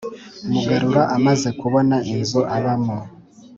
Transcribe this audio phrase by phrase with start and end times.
[0.51, 2.97] mugarura amaze kubona inzu abamo,